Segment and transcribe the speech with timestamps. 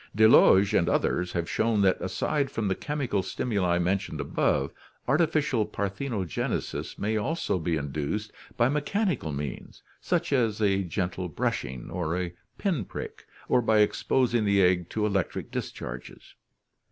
[0.15, 4.73] Delage and others have shown that aside from the chemical stimuli mentioned above,
[5.07, 12.17] artificial parthenogenesis may also be induced by mechanical means such as a gentle brushing or
[12.17, 16.33] a pin prick, or by exposing the egg to electric discharges.